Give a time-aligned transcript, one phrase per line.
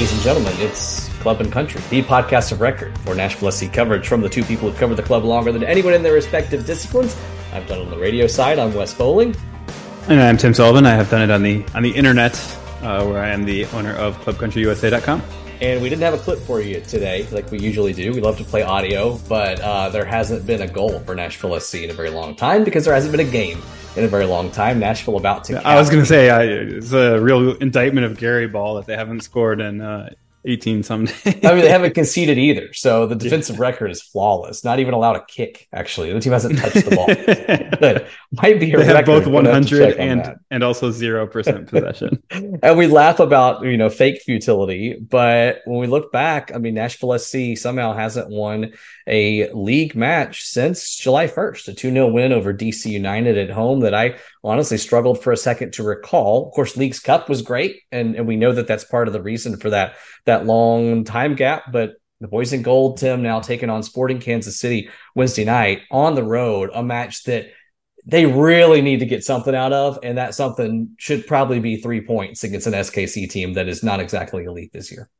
[0.00, 4.08] ladies and gentlemen, it's Club and Country, the podcast of record for Nashville SC coverage
[4.08, 7.14] from the two people who've covered the club longer than anyone in their respective disciplines.
[7.52, 8.58] I've done it on the radio side.
[8.58, 9.36] I'm Wes Bowling.
[10.08, 10.86] And I'm Tim Sullivan.
[10.86, 12.34] I have done it on the on the internet,
[12.80, 15.22] uh, where I am the owner of ClubCountryUSA.com.
[15.60, 18.12] And we didn't have a clip for you today, like we usually do.
[18.12, 21.76] We love to play audio, but uh, there hasn't been a goal for Nashville SC
[21.76, 23.60] in a very long time because there hasn't been a game
[23.94, 24.78] in a very long time.
[24.78, 25.66] Nashville about to.
[25.66, 28.96] I was going to say I, it's a real indictment of Gary Ball that they
[28.96, 30.10] haven't scored in uh,
[30.44, 31.26] 18 some days.
[31.26, 32.72] I mean, they haven't conceded either.
[32.72, 33.62] So the defensive yeah.
[33.62, 34.64] record is flawless.
[34.64, 36.12] Not even allowed a kick, actually.
[36.12, 37.06] The team hasn't touched the ball.
[37.06, 38.96] that might be a they record.
[38.96, 42.22] have both 100 and, and also 0% possession.
[42.62, 44.94] and we laugh about, you know, fake futility.
[44.94, 48.72] But when we look back, I mean, Nashville SC somehow hasn't won
[49.10, 53.80] a league match since July 1st, a 2 0 win over DC United at home
[53.80, 56.46] that I honestly struggled for a second to recall.
[56.46, 59.22] Of course, Leagues Cup was great, and, and we know that that's part of the
[59.22, 61.72] reason for that that long time gap.
[61.72, 66.14] But the boys in gold, Tim, now taking on Sporting Kansas City Wednesday night on
[66.14, 67.48] the road, a match that
[68.06, 72.00] they really need to get something out of, and that something should probably be three
[72.00, 75.10] points against an SKC team that is not exactly elite this year.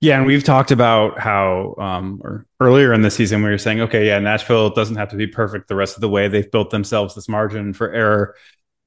[0.00, 3.80] Yeah, and we've talked about how, um, or earlier in the season, we were saying,
[3.80, 6.28] okay, yeah, Nashville doesn't have to be perfect the rest of the way.
[6.28, 8.34] They've built themselves this margin for error.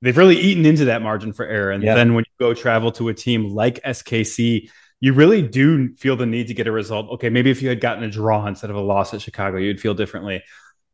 [0.02, 1.72] They've really eaten into that margin for error.
[1.72, 1.96] And yeah.
[1.96, 6.28] then when you go travel to a team like SKC, you really do feel the
[6.28, 7.10] need to get a result.
[7.14, 9.82] Okay, maybe if you had gotten a draw instead of a loss at Chicago, you'd
[9.82, 10.44] feel differently.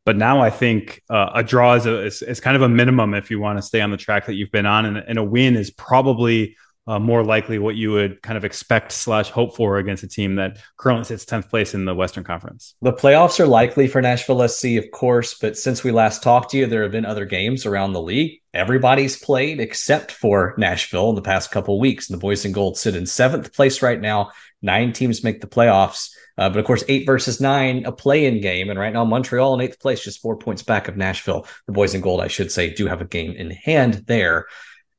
[0.05, 3.15] But now I think uh, a draw is, a, is, is, kind of a minimum
[3.15, 5.23] if you want to stay on the track that you've been on, and, and a
[5.23, 6.55] win is probably
[6.87, 10.35] uh, more likely what you would kind of expect slash hope for against a team
[10.35, 12.75] that currently sits 10th place in the Western Conference.
[12.81, 16.57] The playoffs are likely for Nashville SC, of course, but since we last talked to
[16.57, 18.39] you, there have been other games around the league.
[18.53, 22.09] Everybody's played except for Nashville in the past couple weeks.
[22.09, 24.31] And the boys in gold sit in seventh place right now.
[24.61, 26.11] Nine teams make the playoffs.
[26.37, 28.69] Uh, but of course, eight versus nine, a play in game.
[28.69, 31.47] And right now, Montreal in eighth place, just four points back of Nashville.
[31.65, 34.45] The boys in gold, I should say, do have a game in hand there.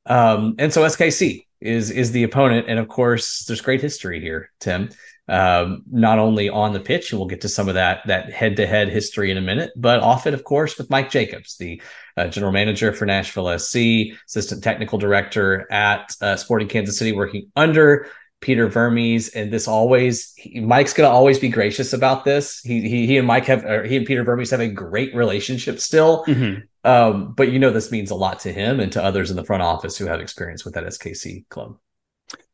[0.06, 4.50] Um, and so SKC is is the opponent, and of course, there's great history here,
[4.60, 4.90] Tim.
[5.28, 8.56] Um, not only on the pitch, and we'll get to some of that that head
[8.56, 11.82] to head history in a minute, but it, of course, with Mike Jacobs, the
[12.16, 17.50] uh, general manager for Nashville SC, assistant technical director at uh, Sporting Kansas City, working
[17.56, 18.08] under
[18.40, 22.60] Peter Vermes, and this always he, Mike's going to always be gracious about this.
[22.60, 26.24] He he, he and Mike have he and Peter Vermes have a great relationship still.
[26.26, 26.60] Mm-hmm.
[26.88, 29.44] Um, but you know this means a lot to him and to others in the
[29.44, 31.78] front office who have experience with that SKC club.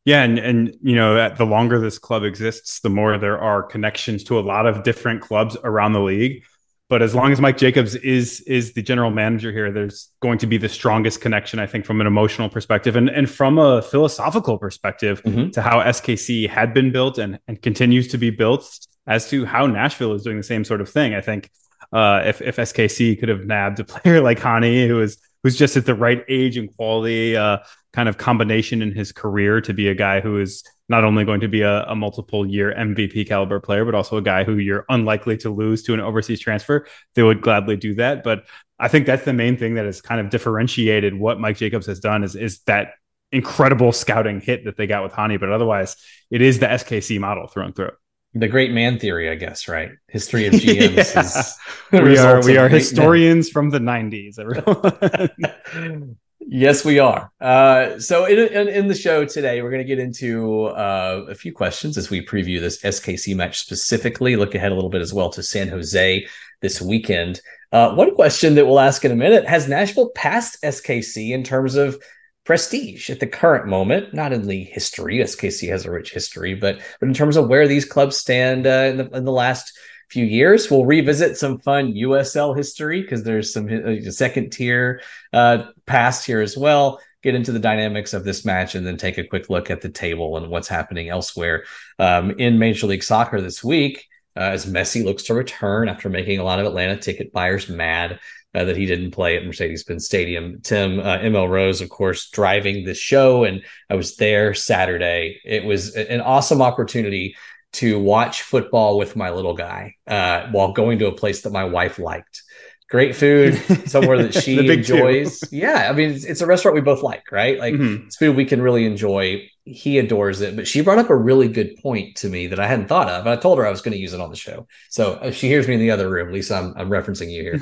[0.05, 4.23] Yeah, and and you know, the longer this club exists, the more there are connections
[4.25, 6.43] to a lot of different clubs around the league.
[6.93, 10.45] But as long as Mike Jacobs is is the general manager here, there's going to
[10.45, 14.59] be the strongest connection, I think, from an emotional perspective and, and from a philosophical
[14.59, 15.49] perspective mm-hmm.
[15.49, 18.77] to how SKC had been built and, and continues to be built
[19.07, 21.15] as to how Nashville is doing the same sort of thing.
[21.15, 21.49] I think
[21.91, 25.77] uh, if if SKC could have nabbed a player like Hany, who is who's just
[25.77, 27.59] at the right age and quality, uh,
[27.91, 31.41] kind of combination in his career to be a guy who is not only going
[31.41, 34.85] to be a, a, multiple year MVP caliber player, but also a guy who you're
[34.89, 38.23] unlikely to lose to an overseas transfer, they would gladly do that.
[38.23, 38.45] But
[38.79, 41.99] I think that's the main thing that has kind of differentiated what Mike Jacobs has
[41.99, 42.93] done is, is that
[43.31, 45.37] incredible scouting hit that they got with Hany.
[45.37, 45.95] But otherwise,
[46.29, 47.91] it is the SKC model through and through.
[48.35, 49.91] The great man theory, I guess, right?
[50.07, 51.55] History of GMs.
[51.91, 52.01] yeah.
[52.01, 53.53] we are we are historians men.
[53.53, 54.39] from the '90s.
[54.39, 56.15] Everyone.
[56.45, 57.31] Yes, we are.
[57.39, 61.35] Uh, so in, in, in, the show today, we're going to get into uh, a
[61.35, 64.35] few questions as we preview this SKC match specifically.
[64.35, 66.27] Look ahead a little bit as well to San Jose
[66.61, 67.41] this weekend.
[67.71, 71.75] Uh, one question that we'll ask in a minute: Has Nashville passed SKC in terms
[71.75, 72.01] of
[72.45, 74.13] prestige at the current moment?
[74.13, 75.19] Not in the history.
[75.19, 78.87] SKC has a rich history, but but in terms of where these clubs stand uh,
[78.89, 79.73] in the in the last
[80.13, 80.69] few years.
[80.69, 85.01] We'll revisit some fun USL history because there's some uh, second tier
[85.33, 86.99] uh, past here as well.
[87.23, 89.89] Get into the dynamics of this match and then take a quick look at the
[89.89, 91.63] table and what's happening elsewhere
[91.97, 94.05] um, in Major League Soccer this week.
[94.35, 98.19] Uh, as Messi looks to return after making a lot of Atlanta ticket buyers mad
[98.55, 100.61] uh, that he didn't play at Mercedes-Benz Stadium.
[100.61, 105.41] Tim uh, ML Rose, of course, driving the show, and I was there Saturday.
[105.43, 107.35] It was an awesome opportunity
[107.73, 111.65] to watch football with my little guy uh, while going to a place that my
[111.65, 112.43] wife liked.
[112.89, 113.55] Great food,
[113.87, 115.39] somewhere that she enjoys.
[115.39, 115.57] Two.
[115.57, 117.57] Yeah, I mean, it's, it's, a restaurant we both like, right?
[117.57, 118.05] Like mm-hmm.
[118.05, 119.49] it's food we can really enjoy.
[119.65, 122.67] He adores it, but she brought up a really good point to me that I
[122.67, 123.21] hadn't thought of.
[123.21, 124.67] And I told her I was going to use it on the show.
[124.89, 127.61] So if she hears me in the other room, Lisa, I'm, I'm referencing you here.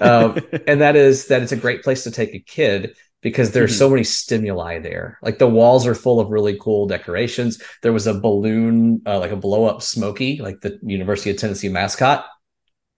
[0.00, 3.72] um, and that is that it's a great place to take a kid because there's
[3.72, 3.78] mm-hmm.
[3.78, 5.18] so many stimuli there.
[5.22, 7.60] Like the walls are full of really cool decorations.
[7.82, 11.68] There was a balloon, uh, like a blow up Smoky, like the University of Tennessee
[11.68, 12.26] mascot.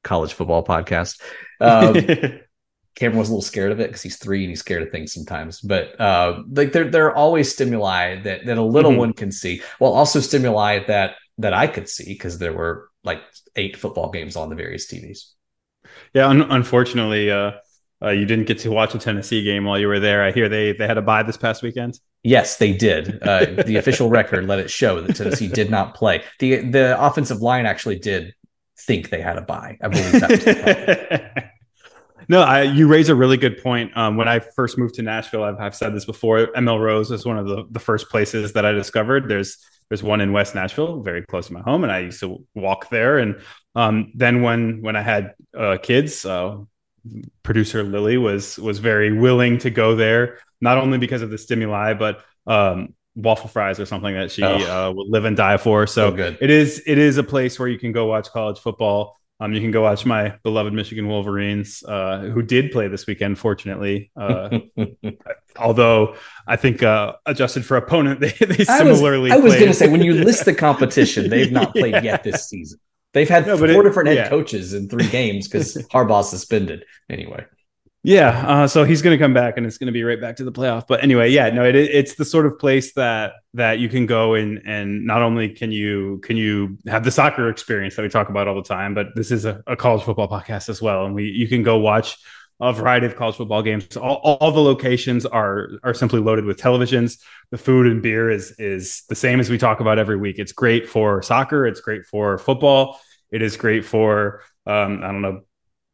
[0.04, 1.20] College football podcast.
[1.60, 1.96] Um,
[2.98, 5.12] Cameron was a little scared of it because he's three and he's scared of things
[5.14, 5.60] sometimes.
[5.60, 8.98] But uh, like there, there are always stimuli that that a little mm-hmm.
[8.98, 13.22] one can see, while also stimuli that that I could see because there were like
[13.54, 15.30] eight football games on the various TVs.
[16.12, 17.52] Yeah, un- unfortunately, uh,
[18.02, 20.24] uh, you didn't get to watch a Tennessee game while you were there.
[20.24, 22.00] I hear they they had a bye this past weekend.
[22.24, 23.22] Yes, they did.
[23.22, 26.24] Uh, the official record let it show that Tennessee did not play.
[26.40, 28.34] the The offensive line actually did
[28.76, 29.78] think they had a bye.
[29.80, 31.52] I believe that.
[32.28, 33.96] no, I, you raise a really good point.
[33.96, 36.48] Um, when I first moved to Nashville, I've, I've said this before.
[36.48, 39.28] ML Rose was one of the, the first places that I discovered.
[39.28, 39.58] There's
[39.88, 42.90] there's one in West Nashville, very close to my home, and I used to walk
[42.90, 43.18] there.
[43.18, 43.40] And
[43.74, 46.58] um, then when when I had uh, kids, uh,
[47.42, 51.94] producer Lily was was very willing to go there, not only because of the stimuli,
[51.94, 54.56] but um, waffle fries or something that she oh.
[54.56, 55.86] uh, would live and die for.
[55.86, 59.17] So, so it is it is a place where you can go watch college football.
[59.40, 63.38] Um, you can go watch my beloved Michigan Wolverines, uh, who did play this weekend,
[63.38, 64.10] fortunately.
[64.16, 64.58] Uh,
[65.56, 69.30] although I think uh, adjusted for opponent, they, they similarly.
[69.30, 72.02] I was, was going to say when you list the competition, they've not played yeah.
[72.02, 72.80] yet this season.
[73.14, 74.28] They've had no, four it, different head yeah.
[74.28, 76.84] coaches in three games because Harbaugh suspended.
[77.08, 77.44] Anyway.
[78.04, 80.36] Yeah, uh, so he's going to come back, and it's going to be right back
[80.36, 80.86] to the playoff.
[80.86, 84.34] But anyway, yeah, no, it, it's the sort of place that that you can go
[84.34, 88.28] and and not only can you can you have the soccer experience that we talk
[88.28, 91.14] about all the time, but this is a, a college football podcast as well, and
[91.14, 92.16] we you can go watch
[92.60, 93.96] a variety of college football games.
[93.96, 97.20] All, all the locations are are simply loaded with televisions.
[97.50, 100.38] The food and beer is is the same as we talk about every week.
[100.38, 101.66] It's great for soccer.
[101.66, 103.00] It's great for football.
[103.32, 105.42] It is great for um, I don't know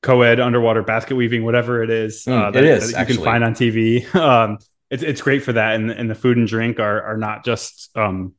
[0.04, 2.24] co-ed underwater basket weaving, whatever it is.
[2.26, 4.04] Mm, uh, that, it is that you can find on TV.
[4.14, 4.58] Um,
[4.90, 7.90] it's it's great for that, and and the food and drink are are not just
[7.96, 8.34] um,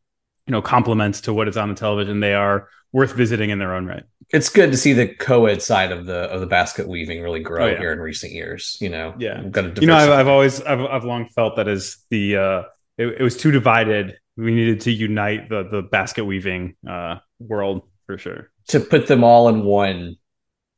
[0.48, 2.20] you know compliments to what is on the television.
[2.20, 4.04] They are worth visiting in their own right.
[4.30, 7.66] It's good to see the co-ed side of the of the basket weaving really grow
[7.66, 7.80] oh, yeah.
[7.80, 8.78] here in recent years.
[8.80, 12.38] You know, yeah, you know, I've, I've, always I've, I've long felt that as the
[12.38, 12.64] uh,
[12.98, 14.18] it, it was too divided.
[14.38, 18.50] We needed to unite the the basket weaving uh, world for sure.
[18.70, 20.16] To put them all in one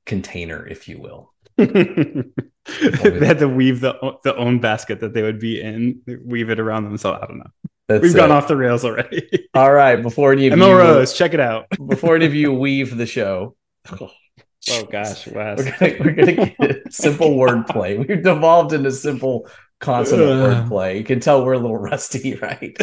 [0.07, 1.33] container, if you will.
[1.57, 6.59] they had to weave the the own basket that they would be in, weave it
[6.59, 7.19] around themselves.
[7.21, 7.51] I don't know.
[7.87, 8.17] That's We've it.
[8.17, 9.47] gone off the rails already.
[9.53, 11.67] All right, before any of ML you Rose, check it out.
[11.87, 13.55] before any of you weave the show.
[13.99, 15.59] Oh, gosh, Wes.
[15.59, 17.97] We're gonna, we're gonna get simple wordplay.
[17.97, 19.47] We've devolved into simple
[19.79, 20.97] consonant wordplay.
[20.97, 22.75] You can tell we're a little rusty, right?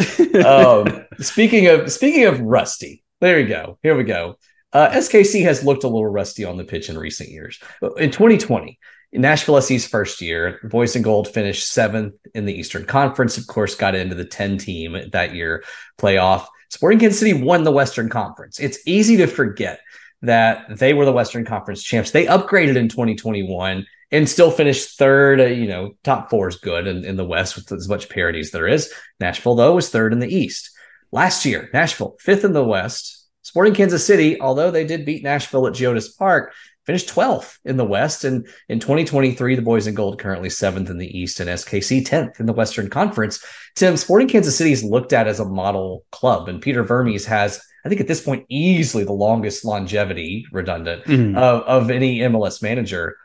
[0.43, 3.77] um, speaking of speaking of rusty, there we go.
[3.83, 4.37] Here we go.
[4.75, 7.61] Uh, SKC has looked a little rusty on the pitch in recent years.
[7.95, 8.77] In 2020,
[9.13, 13.37] Nashville SC's first year, Boys and Gold finished seventh in the Eastern Conference.
[13.37, 15.63] Of course, got into the 10 team that year
[15.97, 16.47] playoff.
[16.67, 18.59] Sporting Kansas City won the Western Conference.
[18.59, 19.79] It's easy to forget
[20.23, 22.11] that they were the Western Conference champs.
[22.11, 25.39] They upgraded in 2021 and still finished third.
[25.39, 28.41] Uh, you know, top four is good in, in the West with as much parity
[28.41, 28.91] as there is.
[29.21, 30.71] Nashville, though, was third in the East.
[31.13, 35.67] Last year, Nashville, fifth in the West, Sporting Kansas City, although they did beat Nashville
[35.67, 36.51] at Geodis Park,
[36.83, 38.23] finished 12th in the West.
[38.23, 42.39] And in 2023, the Boys in Gold currently seventh in the East and SKC 10th
[42.39, 43.45] in the Western Conference.
[43.75, 47.61] Tim, Sporting Kansas City is looked at as a model club, and Peter Vermes has,
[47.85, 51.37] I think at this point, easily the longest longevity, redundant, mm-hmm.
[51.37, 53.15] of, of any MLS manager.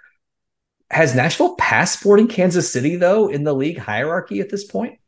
[0.90, 5.00] Has Nashville passed Sporting Kansas City, though, in the league hierarchy at this point?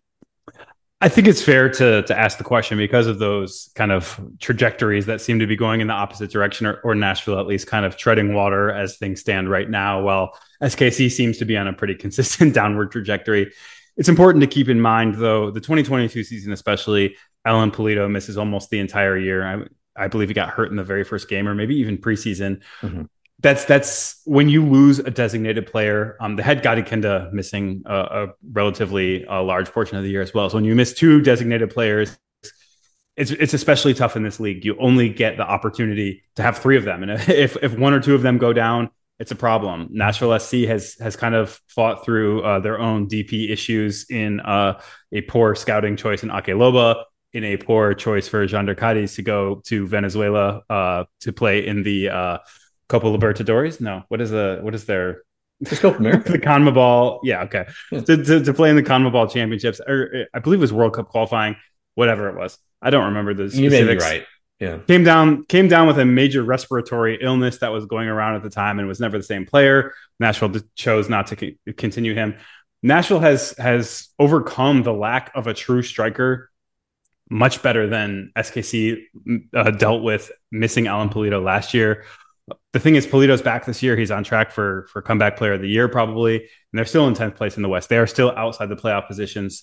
[1.02, 5.06] I think it's fair to to ask the question because of those kind of trajectories
[5.06, 7.84] that seem to be going in the opposite direction, or, or, Nashville at least kind
[7.84, 11.72] of treading water as things stand right now, while SKC seems to be on a
[11.72, 13.52] pretty consistent downward trajectory.
[13.96, 18.70] It's important to keep in mind, though, the 2022 season, especially, Alan Pulido misses almost
[18.70, 19.44] the entire year.
[19.44, 22.60] I, I believe he got hurt in the very first game, or maybe even preseason.
[22.80, 23.02] Mm-hmm
[23.42, 26.16] that's that's when you lose a designated player.
[26.20, 30.22] Um, the head Gadi Kinda missing a, a relatively a large portion of the year
[30.22, 30.48] as well.
[30.48, 32.16] So when you miss two designated players,
[33.16, 34.64] it's it's especially tough in this league.
[34.64, 38.00] You only get the opportunity to have three of them, and if if one or
[38.00, 39.88] two of them go down, it's a problem.
[39.90, 44.80] Nashville SC has has kind of fought through uh, their own DP issues in uh,
[45.10, 49.22] a poor scouting choice in Ake Loba, in a poor choice for Jhonder Cádiz to
[49.22, 52.38] go to Venezuela uh, to play in the uh,
[52.92, 53.80] Copa Libertadores?
[53.80, 54.04] No.
[54.08, 55.22] What is the what is their
[55.60, 56.32] it's Copa America.
[56.32, 57.20] the CONMEBOL.
[57.22, 57.66] Yeah, okay.
[57.90, 58.00] Yeah.
[58.00, 61.08] To, to, to, play in the CONMEBOL championships, or I believe it was World Cup
[61.08, 61.56] qualifying,
[61.94, 62.58] whatever it was.
[62.82, 63.78] I don't remember the specifics.
[63.78, 64.26] You may be right.
[64.60, 64.78] Yeah.
[64.86, 68.50] Came down came down with a major respiratory illness that was going around at the
[68.50, 69.94] time and was never the same player.
[70.20, 72.36] Nashville chose not to continue him.
[72.82, 76.50] Nashville has has overcome the lack of a true striker
[77.32, 79.04] much better than SKC
[79.54, 82.04] uh, dealt with missing Alan Pulido last year.
[82.72, 83.96] The thing is, Pulido's back this year.
[83.96, 87.14] He's on track for for comeback player of the year probably, and they're still in
[87.14, 87.88] tenth place in the West.
[87.88, 89.62] They are still outside the playoff positions.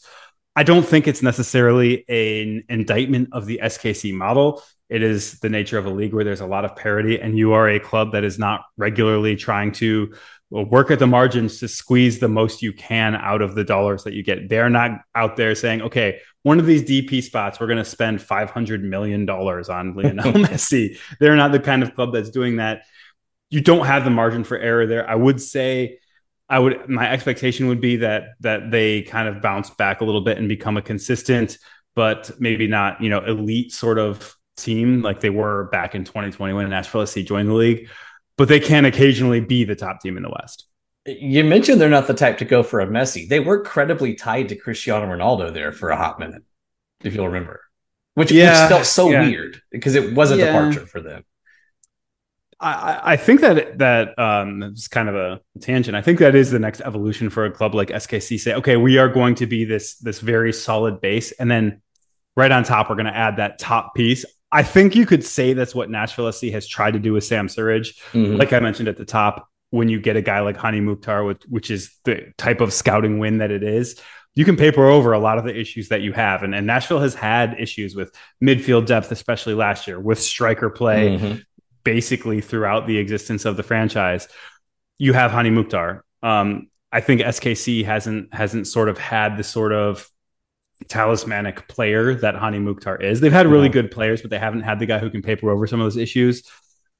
[0.55, 4.63] I don't think it's necessarily an indictment of the SKC model.
[4.89, 7.53] It is the nature of a league where there's a lot of parity, and you
[7.53, 10.13] are a club that is not regularly trying to
[10.49, 14.13] work at the margins to squeeze the most you can out of the dollars that
[14.13, 14.49] you get.
[14.49, 18.19] They're not out there saying, okay, one of these DP spots, we're going to spend
[18.19, 20.97] $500 million on Lionel Messi.
[21.19, 22.83] They're not the kind of club that's doing that.
[23.49, 25.07] You don't have the margin for error there.
[25.07, 25.99] I would say,
[26.47, 30.21] I would, my expectation would be that, that they kind of bounce back a little
[30.21, 31.59] bit and become a consistent,
[31.95, 36.53] but maybe not, you know, elite sort of team like they were back in 2020
[36.53, 37.87] when Nashville SC joined the league,
[38.39, 40.65] but they can occasionally be the top team in the West.
[41.05, 43.27] You mentioned they're not the type to go for a Messi.
[43.27, 46.43] They were credibly tied to Cristiano Ronaldo there for a hot minute,
[47.03, 47.59] if you'll remember,
[48.13, 49.23] which, yeah, which felt so yeah.
[49.23, 50.45] weird because it was a yeah.
[50.45, 51.25] departure for them.
[52.61, 55.97] I, I think that that um, it's kind of a tangent.
[55.97, 58.39] I think that is the next evolution for a club like SKC.
[58.39, 61.81] Say, okay, we are going to be this this very solid base, and then
[62.37, 64.23] right on top, we're going to add that top piece.
[64.51, 67.47] I think you could say that's what Nashville SC has tried to do with Sam
[67.47, 67.99] Surridge.
[68.13, 68.37] Mm-hmm.
[68.37, 71.43] Like I mentioned at the top, when you get a guy like Hany Mukhtar, which,
[71.47, 74.01] which is the type of scouting win that it is,
[74.33, 76.43] you can paper over a lot of the issues that you have.
[76.43, 78.11] And, and Nashville has had issues with
[78.43, 81.39] midfield depth, especially last year, with striker play, mm-hmm.
[81.83, 84.27] basically throughout the existence of the franchise.
[84.97, 86.03] You have Hany Mukhtar.
[86.23, 90.09] Um, I think SKC hasn't hasn't sort of had the sort of
[90.87, 93.19] talismanic player that Hany Mukhtar is.
[93.19, 93.73] They've had really yeah.
[93.73, 95.97] good players, but they haven't had the guy who can paper over some of those
[95.97, 96.43] issues.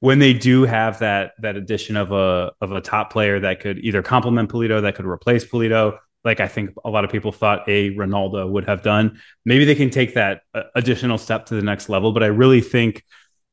[0.00, 3.78] When they do have that that addition of a of a top player that could
[3.78, 7.68] either complement Pulido, that could replace Pulido, like I think a lot of people thought
[7.68, 11.62] a Ronaldo would have done, maybe they can take that uh, additional step to the
[11.62, 12.12] next level.
[12.12, 13.04] But I really think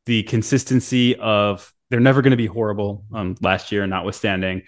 [0.05, 3.05] the consistency of they're never going to be horrible.
[3.13, 4.63] Um, last year, notwithstanding,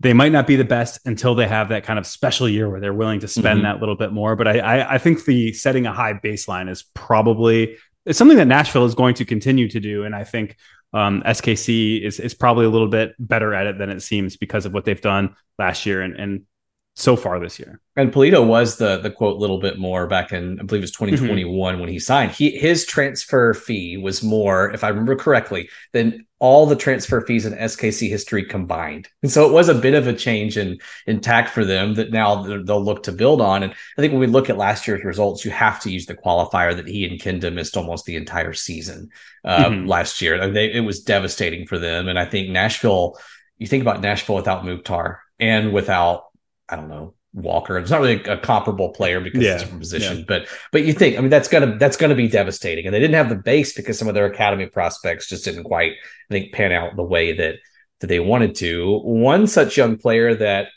[0.00, 2.80] they might not be the best until they have that kind of special year where
[2.80, 3.62] they're willing to spend mm-hmm.
[3.64, 4.36] that little bit more.
[4.36, 7.76] But I, I, I, think the setting a high baseline is probably
[8.06, 10.56] it's something that Nashville is going to continue to do, and I think
[10.92, 14.66] um, SKC is is probably a little bit better at it than it seems because
[14.66, 16.42] of what they've done last year and, and
[16.94, 17.80] so far this year.
[17.96, 20.92] And Pulido was the the quote little bit more back in I believe it was
[20.92, 21.80] 2021 mm-hmm.
[21.80, 22.32] when he signed.
[22.32, 27.46] He his transfer fee was more, if I remember correctly, than all the transfer fees
[27.46, 29.08] in SKC history combined.
[29.22, 32.12] And so it was a bit of a change in in tact for them that
[32.12, 33.62] now they'll look to build on.
[33.62, 36.14] And I think when we look at last year's results, you have to use the
[36.14, 39.10] qualifier that he and Kinda missed almost the entire season
[39.44, 39.86] uh, mm-hmm.
[39.86, 40.48] last year.
[40.50, 42.08] They, it was devastating for them.
[42.08, 43.18] And I think Nashville,
[43.56, 46.24] you think about Nashville without Mukhtar and without
[46.68, 47.78] I don't know Walker.
[47.78, 50.24] It's not really a, comparable player because yeah, it's a different position, yeah.
[50.26, 52.86] but but you think I mean that's gonna that's gonna be devastating.
[52.86, 55.92] And they didn't have the base because some of their academy prospects just didn't quite
[55.92, 57.56] I think pan out the way that
[58.00, 59.00] that they wanted to.
[59.00, 60.68] One such young player that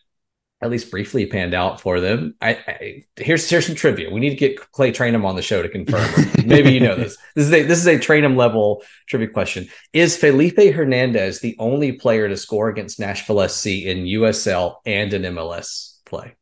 [0.61, 2.35] at least briefly panned out for them.
[2.39, 4.11] I, I, here's here's some trivia.
[4.11, 6.07] We need to get Clay Trainum on the show to confirm.
[6.45, 7.17] Maybe you know this.
[7.35, 9.67] This is a this is a Trainum level trivia question.
[9.91, 15.23] Is Felipe Hernandez the only player to score against Nashville SC in USL and an
[15.23, 16.35] MLS play?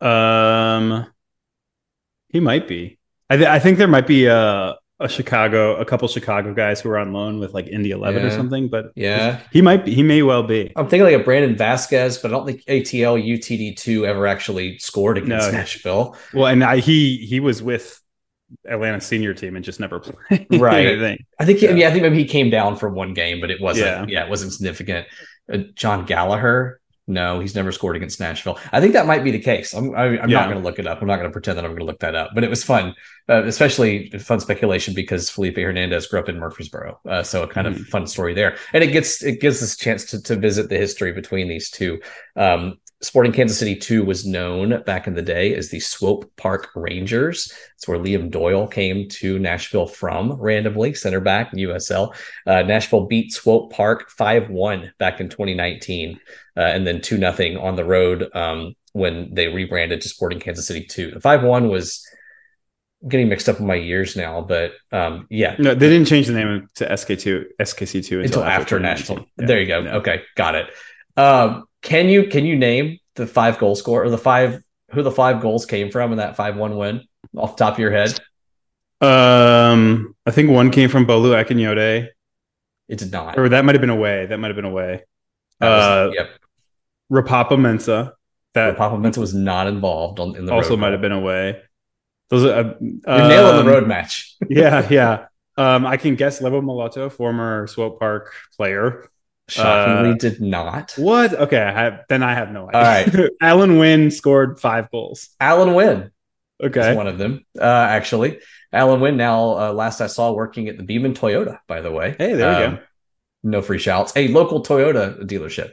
[0.00, 1.06] Um,
[2.28, 2.98] he might be.
[3.30, 6.90] I, th- I think there might be a a Chicago, a couple Chicago guys who
[6.90, 8.28] are on loan with like Indy 11 yeah.
[8.28, 10.72] or something, but yeah, he might be, he may well be.
[10.74, 15.18] I'm thinking like a Brandon Vazquez, but I don't think ATL UTD2 ever actually scored
[15.18, 15.58] against no.
[15.58, 16.16] Nashville.
[16.34, 18.00] Well, and I, he, he was with
[18.66, 20.46] Atlanta senior team and just never played.
[20.58, 20.88] Right.
[20.88, 21.88] I think, I think, he, yeah.
[21.88, 24.30] I think maybe he came down for one game, but it wasn't, yeah, yeah it
[24.30, 25.06] wasn't significant.
[25.52, 28.58] Uh, Jon Gallagher, no, he's never scored against Nashville.
[28.70, 29.72] I think that might be the case.
[29.72, 30.40] I'm, I, am yeah.
[30.40, 31.00] not going to look it up.
[31.00, 32.32] I'm not going to pretend that I'm going to look that up.
[32.34, 32.94] But it was fun,
[33.28, 37.66] uh, especially fun speculation because Felipe Hernandez grew up in Murfreesboro, uh, so a kind
[37.66, 37.80] mm-hmm.
[37.80, 38.56] of fun story there.
[38.72, 41.70] And it gets it gives us a chance to, to visit the history between these
[41.70, 42.00] two.
[42.36, 46.70] Um, Sporting Kansas City 2 was known back in the day as the Swope Park
[46.74, 47.52] Rangers.
[47.76, 52.12] It's where Liam Doyle came to Nashville from randomly, center back in USL.
[52.44, 56.18] Uh, Nashville beat Swope Park 5 1 back in 2019,
[56.56, 60.66] uh, and then 2 0 on the road um, when they rebranded to Sporting Kansas
[60.66, 61.12] City 2.
[61.12, 62.04] The 5 1 was
[63.06, 65.54] getting mixed up in my years now, but um, yeah.
[65.60, 69.24] No, they didn't change the name to SK2, SKC2 until, until after, after Nashville.
[69.38, 69.46] Yeah.
[69.46, 69.80] There you go.
[69.82, 69.96] Yeah.
[69.98, 70.66] Okay, got it.
[71.16, 75.10] Um, can you can you name the five goal score or the five who the
[75.10, 77.02] five goals came from in that five one win
[77.36, 78.18] off the top of your head?
[79.00, 82.08] Um, I think one came from Bolu Akinyode.
[82.88, 83.38] It did not.
[83.38, 84.26] Or that might have been away.
[84.26, 85.04] That might have been away.
[85.60, 86.30] Uh, yep.
[87.12, 88.12] Ropapa Mensah.
[88.54, 91.60] That Papa Mensah was not involved on in the also might have been away.
[92.30, 94.36] Those are uh, You're nailing the um, road match.
[94.48, 95.26] yeah, yeah.
[95.56, 99.08] Um, I can guess Lebo Moloto, former Swope Park player.
[99.48, 100.92] Shockingly, uh, did not.
[100.96, 101.32] What?
[101.32, 102.80] Okay, I have, then I have no idea.
[102.80, 103.30] All right.
[103.40, 105.30] Alan Winn scored five goals.
[105.40, 106.10] Alan Winn.
[106.62, 106.94] Okay.
[106.94, 108.40] one of them, uh, actually.
[108.72, 112.16] Alan Winn, now, uh, last I saw, working at the Beaman Toyota, by the way.
[112.18, 112.82] Hey, there um, go.
[113.42, 114.12] No free shouts.
[114.16, 115.70] A local Toyota dealership.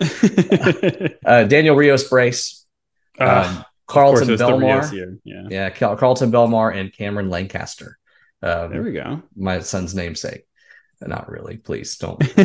[1.26, 2.66] uh, Daniel Rios Brace.
[3.20, 5.18] Ah, um, Kharlton Belmar.
[5.24, 5.48] Yeah.
[5.50, 7.98] yeah, Kharlton Belmar and Cameron Lancaster.
[8.42, 9.24] Um, there we go.
[9.36, 10.46] My son's namesake.
[11.02, 11.58] Not really.
[11.58, 12.22] Please don't.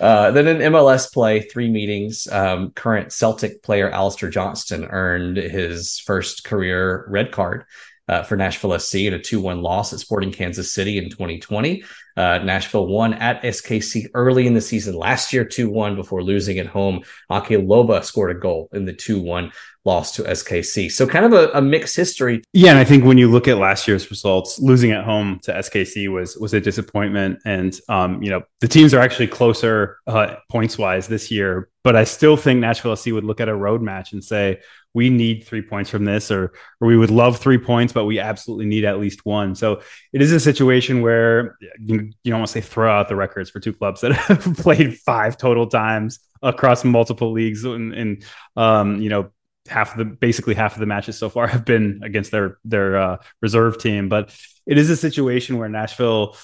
[0.00, 2.26] uh, then in MLS play, three meetings.
[2.30, 7.64] Um, current Celtic player Alistair Johnston earned his first career red card
[8.08, 11.84] uh, for Nashville SC in a 2 1 loss at Sporting Kansas City in 2020.
[12.16, 16.58] Uh, Nashville won at SKC early in the season last year, 2 1, before losing
[16.58, 17.02] at home.
[17.30, 19.52] Ake Loba scored a goal in the 2 1
[19.86, 20.90] loss to SKC.
[20.90, 22.42] So, kind of a, a, mixed history.
[22.52, 22.70] Yeah.
[22.70, 26.12] And I think when you look at last year's results, losing at home to SKC
[26.12, 27.38] was was a disappointment.
[27.46, 31.70] And, um, you know, the teams are actually closer uh, points wise this year.
[31.84, 34.60] But I still think Nashville SC would look at a road match and say,
[34.92, 38.18] we need three points from this, or or we would love three points, but we
[38.18, 39.54] absolutely need at least one.
[39.54, 39.82] So
[40.14, 43.50] it is a situation where you, you don't want to say throw out the records
[43.50, 48.24] for two clubs that have played five total times across multiple leagues, and, and
[48.56, 49.30] um, you know
[49.68, 52.98] half of the basically half of the matches so far have been against their their
[52.98, 54.08] uh, reserve team.
[54.08, 56.36] But it is a situation where Nashville,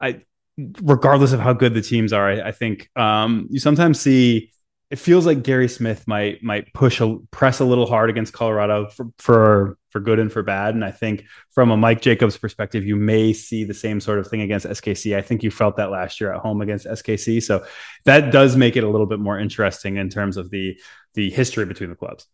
[0.00, 0.22] I
[0.82, 4.52] regardless of how good the teams are, I, I think um, you sometimes see
[4.90, 8.88] it feels like Gary Smith might might push a press a little hard against Colorado
[8.88, 10.74] for for for good and for bad.
[10.74, 14.28] And I think from a Mike Jacobs perspective, you may see the same sort of
[14.28, 15.16] thing against SKC.
[15.16, 17.42] I think you felt that last year at home against SKC.
[17.42, 17.64] So
[18.04, 20.78] that does make it a little bit more interesting in terms of the
[21.14, 22.26] the history between the clubs.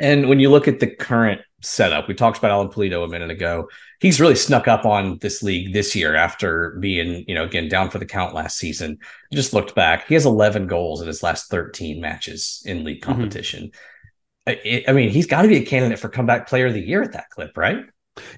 [0.00, 3.30] And when you look at the current setup, we talked about Alan Pulido a minute
[3.30, 3.68] ago.
[4.00, 7.90] He's really snuck up on this league this year after being, you know, again down
[7.90, 8.98] for the count last season.
[9.32, 10.06] just looked back.
[10.08, 13.12] He has 11 goals in his last 13 matches in league mm-hmm.
[13.12, 13.70] competition.
[13.70, 13.78] Mm-hmm.
[14.46, 17.02] I, I mean, he's got to be a candidate for comeback player of the year
[17.02, 17.86] at that clip, right?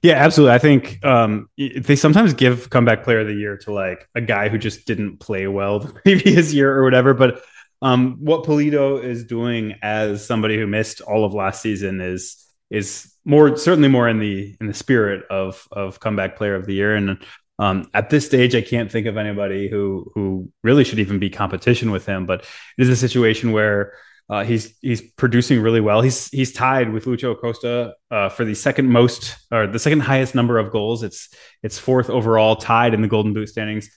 [0.03, 0.55] Yeah, absolutely.
[0.55, 4.49] I think um, they sometimes give comeback player of the year to like a guy
[4.49, 7.13] who just didn't play well the previous year or whatever.
[7.13, 7.43] But
[7.87, 13.13] um, what Pulido is doing as somebody who missed all of last season is is
[13.25, 16.97] more certainly more in the in the spirit of of comeback player of the year.
[16.97, 17.25] And
[17.61, 21.31] um, at this stage, I can't think of anybody who who really should even be
[21.31, 22.27] competition with him.
[22.27, 22.41] But
[22.77, 23.93] it is a situation where
[24.29, 26.01] uh, he's he's producing really well.
[26.01, 30.35] He's he's tied with Lucho Acosta uh, for the second most or the second highest
[30.35, 31.05] number of goals.
[31.05, 31.29] It's
[31.63, 33.89] it's fourth overall, tied in the Golden Boot standings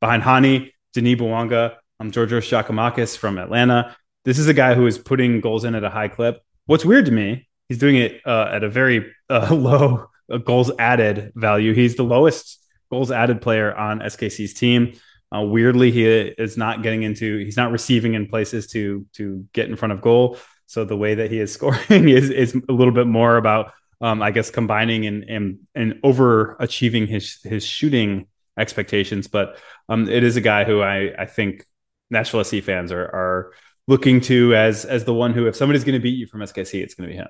[0.00, 3.96] behind Hany, Denis Bouanga, um, Georgios Giakoumakis from Atlanta.
[4.24, 6.42] This is a guy who is putting goals in at a high clip.
[6.66, 10.70] What's weird to me, he's doing it uh, at a very uh, low uh, goals
[10.78, 11.74] added value.
[11.74, 14.94] He's the lowest goals added player on SKC's team.
[15.34, 19.68] Uh, weirdly, he is not getting into, he's not receiving in places to to get
[19.68, 20.38] in front of goal.
[20.66, 24.22] So the way that he is scoring is is a little bit more about, um,
[24.22, 28.26] I guess, combining and and and overachieving his his shooting
[28.58, 29.26] expectations.
[29.26, 31.64] But um, it is a guy who I I think
[32.10, 33.52] Nashville SC fans are are
[33.88, 36.82] looking to as as the one who if somebody's going to beat you from SKC,
[36.82, 37.28] it's going to be him.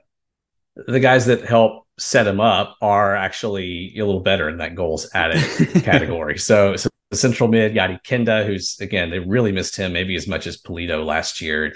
[0.86, 5.08] The guys that help set him up are actually a little better in that goals
[5.14, 5.42] added
[5.82, 6.38] category.
[6.38, 10.28] So, so the central mid, Gadi Kinda, who's again, they really missed him maybe as
[10.28, 11.74] much as Pulido last year.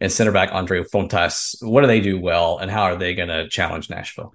[0.00, 1.56] And center back Andreu Fontas.
[1.62, 4.34] What do they do well and how are they going to challenge Nashville?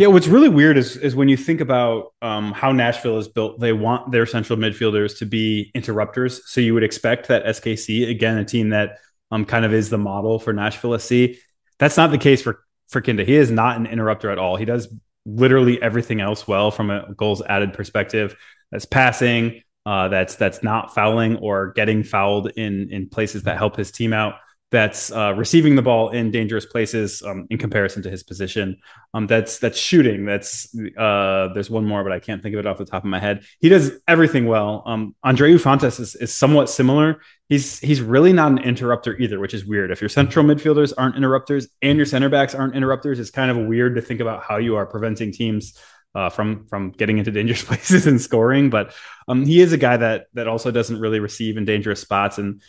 [0.00, 3.60] Yeah, what's really weird is is when you think about um, how Nashville is built.
[3.60, 6.40] They want their central midfielders to be interrupters.
[6.50, 8.96] So you would expect that SKC, again, a team that
[9.30, 11.36] um, kind of is the model for Nashville SC.
[11.78, 13.24] That's not the case for for Kinda.
[13.24, 14.56] He is not an interrupter at all.
[14.56, 14.88] He does
[15.26, 18.34] literally everything else well from a goals added perspective.
[18.72, 19.60] That's passing.
[19.84, 24.14] Uh, that's that's not fouling or getting fouled in in places that help his team
[24.14, 24.36] out
[24.70, 28.78] that's uh, receiving the ball in dangerous places um, in comparison to his position.
[29.14, 30.24] Um, that's that's shooting.
[30.24, 33.10] That's uh, there's one more, but I can't think of it off the top of
[33.10, 33.42] my head.
[33.58, 34.84] He does everything well.
[34.86, 37.20] Um, Andreu Fontas is, is somewhat similar.
[37.48, 39.90] He's he's really not an interrupter either, which is weird.
[39.90, 43.56] If your central midfielders aren't interrupters and your center backs aren't interrupters, it's kind of
[43.56, 45.76] weird to think about how you are preventing teams
[46.14, 48.70] uh, from from getting into dangerous places and scoring.
[48.70, 48.94] But
[49.26, 52.62] um, he is a guy that that also doesn't really receive in dangerous spots and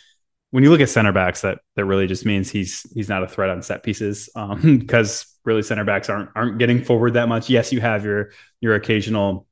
[0.52, 3.26] when you look at center backs, that that really just means he's he's not a
[3.26, 7.50] threat on set pieces because um, really center backs aren't aren't getting forward that much.
[7.50, 9.46] Yes, you have your your occasional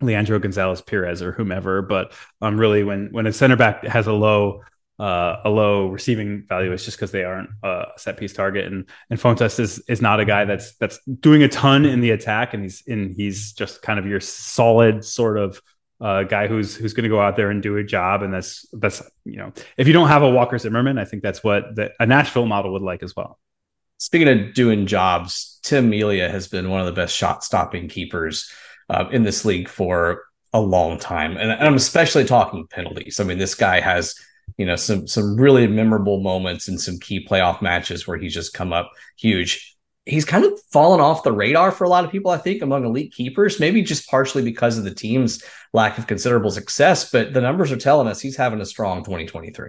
[0.00, 4.12] Leandro Gonzalez Pirez or whomever, but um, really when when a center back has a
[4.12, 4.62] low
[4.98, 8.66] uh, a low receiving value is just because they aren't a set piece target.
[8.66, 12.10] And and Fontas is is not a guy that's that's doing a ton in the
[12.10, 15.62] attack, and he's in he's just kind of your solid sort of
[16.00, 18.22] uh, guy who's who's going to go out there and do a job.
[18.22, 21.44] And that's that's you know if you don't have a Walker Zimmerman, I think that's
[21.44, 23.38] what the, a Nashville model would like as well.
[23.98, 28.50] Speaking of doing jobs, Tim Melia has been one of the best shot stopping keepers
[28.88, 33.20] uh, in this league for a long time, and I'm especially talking penalties.
[33.20, 34.14] I mean, this guy has
[34.56, 38.54] you know some some really memorable moments and some key playoff matches where he's just
[38.54, 39.69] come up huge
[40.10, 42.84] he's kind of fallen off the radar for a lot of people i think among
[42.84, 45.42] elite keepers maybe just partially because of the team's
[45.72, 49.68] lack of considerable success but the numbers are telling us he's having a strong 2023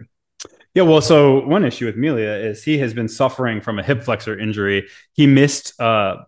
[0.73, 4.03] yeah, well, so one issue with Melia is he has been suffering from a hip
[4.03, 4.87] flexor injury.
[5.11, 6.23] He missed uh,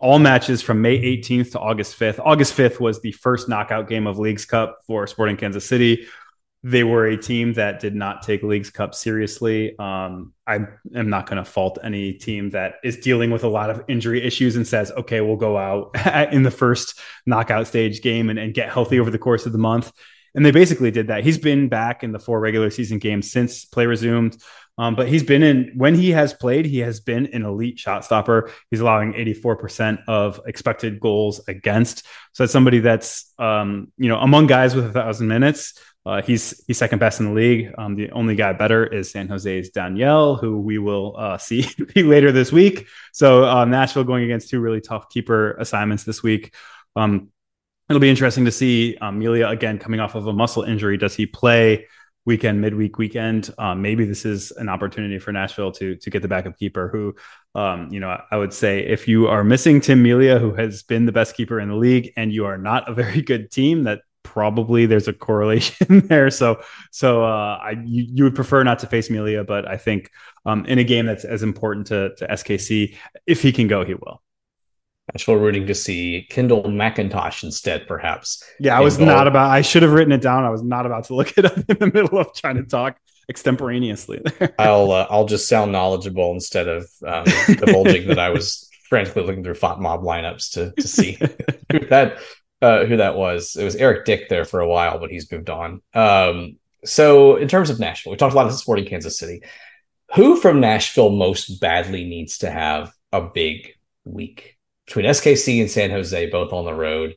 [0.00, 2.20] all matches from May 18th to August 5th.
[2.24, 6.06] August 5th was the first knockout game of Leagues Cup for Sporting Kansas City
[6.66, 9.78] they were a team that did not take Leagues Cup seriously.
[9.78, 10.60] Um, I
[10.94, 14.22] am not going to fault any team that is dealing with a lot of injury
[14.24, 15.94] issues and says, okay, we'll go out
[16.32, 19.58] in the first knockout stage game and, and, get healthy over the course of the
[19.58, 19.92] month.
[20.34, 21.22] And they basically did that.
[21.22, 24.38] He's been back in the four regular season games since play resumed.
[24.78, 28.04] Um, but he's been in when he has played, he has been an elite shot
[28.04, 28.50] stopper.
[28.70, 32.06] He's allowing 84% of expected goals against.
[32.32, 35.74] So that's somebody that's um, you know among guys with a thousand minutes.
[36.06, 37.72] Uh, he's he's second best in the league.
[37.78, 42.30] Um, the only guy better is San Jose's Daniel, who we will uh, see later
[42.30, 42.86] this week.
[43.12, 46.54] So uh, Nashville going against two really tough keeper assignments this week.
[46.94, 47.30] Um,
[47.88, 50.98] it'll be interesting to see um, Melia again coming off of a muscle injury.
[50.98, 51.86] Does he play
[52.26, 53.52] weekend, midweek, weekend?
[53.56, 56.88] Um, maybe this is an opportunity for Nashville to to get the backup keeper.
[56.88, 57.14] Who,
[57.54, 61.06] um, you know, I would say if you are missing Tim Melia, who has been
[61.06, 64.02] the best keeper in the league, and you are not a very good team, that
[64.24, 66.30] probably there's a correlation there.
[66.30, 66.60] So,
[66.90, 70.10] so uh, I you, you, would prefer not to face Melia, but I think
[70.44, 73.94] um, in a game that's as important to, to SKC, if he can go, he
[73.94, 74.20] will.
[75.12, 78.42] Nashville rooting to see Kendall McIntosh instead, perhaps.
[78.58, 79.50] Yeah, I was not about.
[79.50, 80.44] I should have written it down.
[80.44, 82.96] I was not about to look it up in the middle of trying to talk
[83.28, 84.22] extemporaneously.
[84.58, 89.44] I'll uh, I'll just sound knowledgeable instead of um, divulging that I was frantically looking
[89.44, 91.16] through FotMob lineups to to see
[91.90, 92.18] that
[92.64, 93.56] uh, who that was.
[93.56, 95.82] It was Eric Dick there for a while, but he's moved on.
[95.92, 99.42] Um, so, in terms of Nashville, we talked a lot of Sporting Kansas City.
[100.14, 103.74] Who from Nashville most badly needs to have a big
[104.04, 107.16] week between SKC and San Jose, both on the road?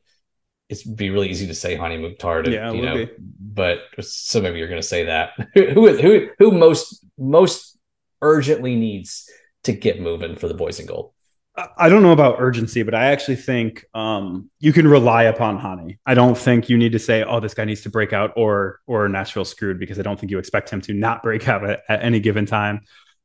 [0.69, 3.11] It'd be really easy to say Hany Mukhtar, to, yeah, you know, be.
[3.17, 5.31] but some of you are going to say that.
[5.53, 7.77] who who who most most
[8.21, 9.29] urgently needs
[9.63, 11.13] to get moving for the boys in gold?
[11.75, 15.97] I don't know about urgency, but I actually think um, you can rely upon Hany.
[16.05, 18.79] I don't think you need to say, "Oh, this guy needs to break out," or
[18.85, 21.81] "or Nashville screwed," because I don't think you expect him to not break out at,
[21.89, 22.81] at any given time.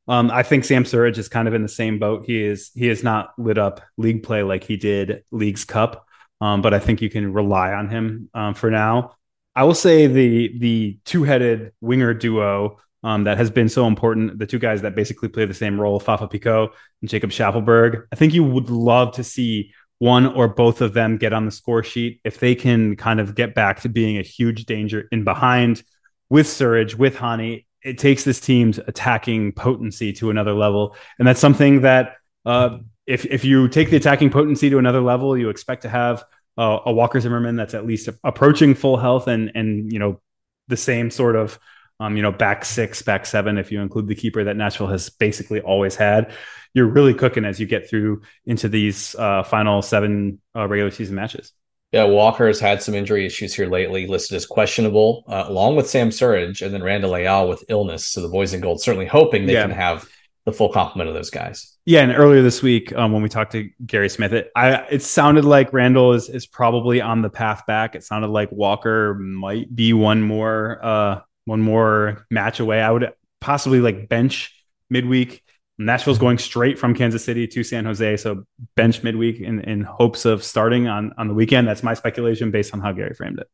[0.07, 2.25] Um, I think Sam Surridge is kind of in the same boat.
[2.25, 6.07] He is he has not lit up league play like he did Leagues Cup,
[6.41, 9.15] um, but I think you can rely on him um, for now.
[9.55, 14.39] I will say the the two headed winger duo um, that has been so important.
[14.39, 18.05] The two guys that basically play the same role, Fafa Picault and Jacob Shaffelburg.
[18.11, 21.51] I think you would love to see one or both of them get on the
[21.51, 25.23] score sheet if they can kind of get back to being a huge danger in
[25.23, 25.83] behind
[26.29, 27.65] with Surridge, with Hany.
[27.83, 33.25] It takes this team's attacking potency to another level, and that's something that uh, if
[33.25, 36.23] if you take the attacking potency to another level, you expect to have
[36.57, 40.21] uh, a Walker Zimmerman that's at least approaching full health and and you know
[40.69, 41.59] the same sort of
[42.03, 45.09] um, you know, back six, back seven, if you include the keeper that Nashville has
[45.09, 46.33] basically always had,
[46.73, 51.15] you're really cooking as you get through into these uh, final seven uh, regular season
[51.15, 51.53] matches.
[51.93, 55.89] Yeah, Walker has had some injury issues here lately, listed as questionable, uh, along with
[55.89, 58.05] Sam Surridge and then Randall Leal with illness.
[58.05, 59.61] So the boys in gold certainly hoping they yeah.
[59.61, 60.05] can have
[60.45, 61.77] the full complement of those guys.
[61.85, 65.03] Yeah, and earlier this week um, when we talked to Gary Smith, it I it
[65.03, 67.95] sounded like Randall is is probably on the path back.
[67.95, 72.81] It sounded like Walker might be one more uh, one more match away.
[72.81, 74.53] I would possibly like bench
[74.89, 75.43] midweek.
[75.77, 80.25] Nashville's going straight from Kansas City to San Jose, so bench midweek in, in hopes
[80.25, 81.67] of starting on on the weekend.
[81.67, 83.47] That's my speculation based on how Gary framed it.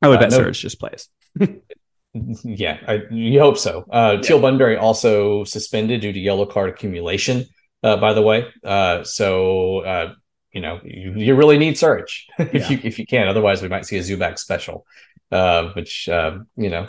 [0.00, 1.08] I would uh, bet no, just plays.
[2.44, 3.84] yeah, I, you hope so.
[3.90, 4.20] Uh, yeah.
[4.20, 7.46] Teal Bunbury also suspended due to yellow card accumulation.
[7.82, 10.14] Uh, by the way, uh, so uh,
[10.52, 12.68] you know you, you, really need Surridge if yeah.
[12.70, 13.28] you if you can.
[13.28, 14.86] Otherwise, we might see a Zubak special
[15.30, 16.88] uh, which uh, you know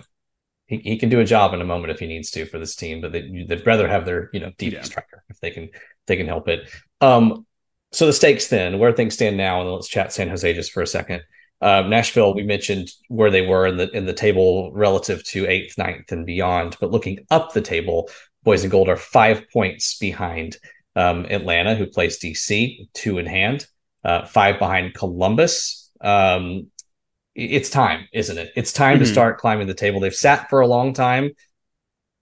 [0.68, 2.76] he, he can do a job in a moment if he needs to for this
[2.76, 4.82] team, but they, would rather have their you know deep yeah.
[4.82, 6.70] striker if they can if they can help it.
[7.02, 7.46] Um,
[7.92, 10.82] so the stakes then, where things stand now, and let's chat San Jose just for
[10.82, 11.24] a second.
[11.62, 15.78] Uh, Nashville, we mentioned where they were in the in the table relative to eighth,
[15.78, 16.76] ninth, and beyond.
[16.80, 18.10] But looking up the table,
[18.44, 20.58] Boys and Gold are five points behind
[20.96, 23.66] um, Atlanta, who plays DC, two in hand,
[24.04, 25.90] uh, five behind Columbus.
[26.02, 26.68] Um,
[27.36, 28.52] it's time, isn't it?
[28.56, 29.04] It's time mm-hmm.
[29.04, 30.00] to start climbing the table.
[30.00, 31.32] They've sat for a long time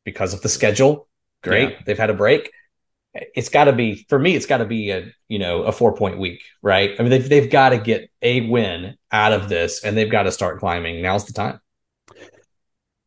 [0.04, 1.08] because of the schedule.
[1.44, 1.80] Great, yeah.
[1.86, 2.52] they've had a break.
[3.14, 4.36] It's got to be for me.
[4.36, 6.96] It's got to be a you know a four point week, right?
[6.98, 10.24] I mean, they've they've got to get a win out of this, and they've got
[10.24, 11.02] to start climbing.
[11.02, 11.60] Now's the time.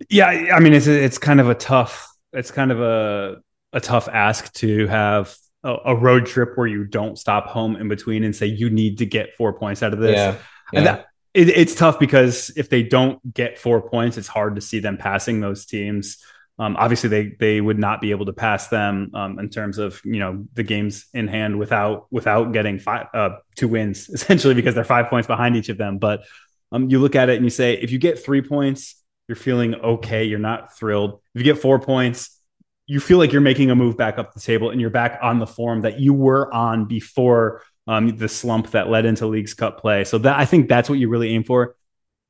[0.08, 2.08] Yeah, I mean, it's it's kind of a tough.
[2.32, 3.38] It's kind of a
[3.72, 7.88] a tough ask to have a, a road trip where you don't stop home in
[7.88, 10.16] between and say you need to get four points out of this.
[10.16, 10.36] Yeah,
[10.72, 10.78] yeah.
[10.78, 14.62] And that, it, it's tough because if they don't get four points, it's hard to
[14.62, 16.16] see them passing those teams.
[16.58, 20.00] Um, obviously, they they would not be able to pass them um, in terms of
[20.04, 24.74] you know the games in hand without without getting five uh, two wins essentially because
[24.74, 25.98] they're five points behind each of them.
[25.98, 26.24] But
[26.72, 28.96] um, you look at it and you say if you get three points,
[29.28, 30.24] you're feeling okay.
[30.24, 31.20] You're not thrilled.
[31.34, 32.40] If you get four points,
[32.86, 35.38] you feel like you're making a move back up the table and you're back on
[35.38, 39.80] the form that you were on before um, the slump that led into Leagues Cup
[39.80, 40.04] play.
[40.04, 41.76] So that I think that's what you really aim for.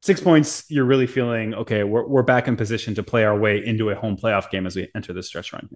[0.02, 1.82] Six points, you're really feeling okay.
[1.82, 4.76] We're we're back in position to play our way into a home playoff game as
[4.76, 5.68] we enter this stretch run.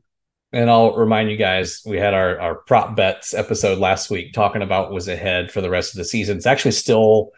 [0.53, 4.63] And I'll remind you guys, we had our our prop bets episode last week talking
[4.63, 6.37] about was ahead for the rest of the season.
[6.37, 7.33] It's actually still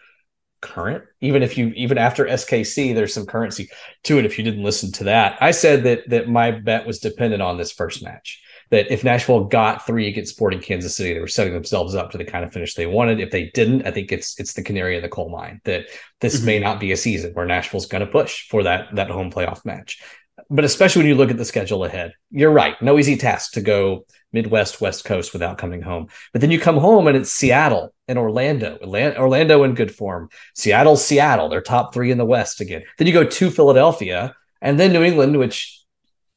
[0.63, 3.69] current even if you even after skc there's some currency
[4.05, 7.01] to it if you didn't listen to that i said that that my bet was
[7.01, 8.41] dependent on this first match
[8.73, 12.19] that if Nashville got three against Sporting Kansas City, they were setting themselves up to
[12.19, 13.21] the kind of finish they wanted.
[13.21, 15.87] If they didn't, I think it's it's the canary in the coal mine that
[16.21, 16.47] this mm-hmm.
[16.47, 19.65] may not be a season where Nashville's going to push for that that home playoff
[19.65, 20.03] match.
[20.49, 22.81] But especially when you look at the schedule ahead, you're right.
[22.81, 26.09] No easy task to go Midwest, West Coast without coming home.
[26.33, 30.31] But then you come home and it's Seattle and Orlando, Orlando in good form.
[30.55, 32.83] Seattle, Seattle, they're top three in the West again.
[32.97, 35.82] Then you go to Philadelphia and then New England, which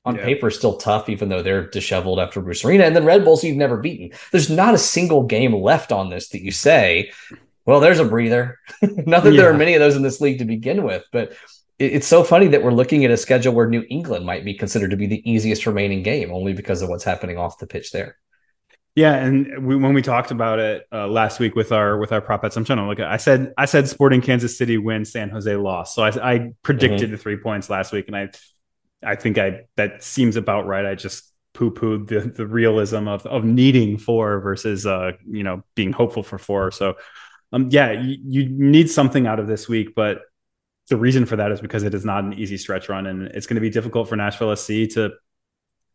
[0.06, 0.24] on yeah.
[0.24, 2.84] paper still tough, even though they're disheveled after Bruce Arena.
[2.84, 4.18] And then Red Bulls you've never beaten.
[4.32, 7.12] There's not a single game left on this that you say,
[7.66, 8.60] well, there's a breather.
[8.82, 9.42] not that yeah.
[9.42, 11.34] there are many of those in this league to begin with, but
[11.78, 14.92] it's so funny that we're looking at a schedule where New England might be considered
[14.92, 18.18] to be the easiest remaining game only because of what's happening off the pitch there.
[18.96, 22.22] Yeah, and we, when we talked about it uh, last week with our with our
[22.22, 23.08] prop bets, I'm trying to look at.
[23.08, 25.94] I said I said Sporting Kansas City win, San Jose loss.
[25.94, 27.12] So I, I predicted mm-hmm.
[27.12, 28.30] the three points last week, and I
[29.04, 30.86] I think I that seems about right.
[30.86, 35.64] I just poo pooed the, the realism of of needing four versus uh you know
[35.76, 36.72] being hopeful for four.
[36.72, 36.96] So
[37.54, 40.22] um yeah, you, you need something out of this week, but
[40.90, 43.48] the reason for that is because it is not an easy stretch run, and it's
[43.48, 45.12] going to be difficult for Nashville SC to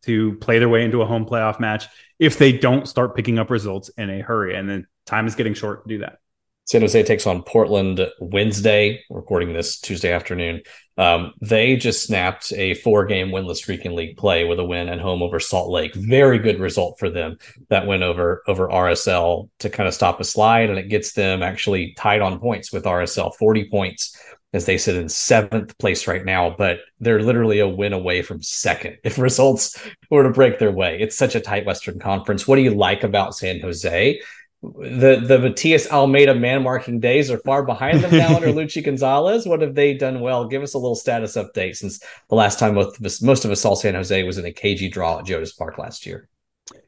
[0.02, 1.86] to play their way into a home playoff match
[2.18, 4.56] if they don't start picking up results in a hurry.
[4.56, 6.18] And then time is getting short to do that.
[6.70, 10.62] San Jose takes on Portland Wednesday, recording this Tuesday afternoon.
[10.96, 14.88] Um, they just snapped a four game winless streak in league play with a win
[14.88, 15.92] at home over Salt Lake.
[15.96, 17.38] Very good result for them.
[17.70, 21.42] That win over over RSL to kind of stop a slide, and it gets them
[21.42, 24.16] actually tied on points with RSL, 40 points
[24.52, 28.42] as they sit in seventh place right now, but they're literally a win away from
[28.44, 29.76] second if results
[30.09, 31.00] were to break their way.
[31.00, 32.46] It's such a tight Western Conference.
[32.46, 34.20] What do you like about San Jose?
[34.62, 39.46] The the Matias Almeyda man marking days are far behind them now under Luchi Gonzalez.
[39.46, 40.46] What have they done well?
[40.46, 43.50] Give us a little status update since the last time most of us, most of
[43.50, 46.28] us saw San Jose was in a cagey draw at Geodis Park last year.